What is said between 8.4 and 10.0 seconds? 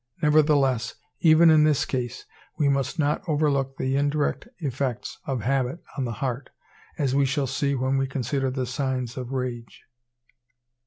the signs of rage.